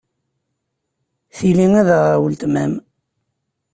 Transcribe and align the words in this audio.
Tili 1.37 1.67
ad 1.81 1.89
aɣeɣ 1.97 2.17
weltma-m. 2.21 2.73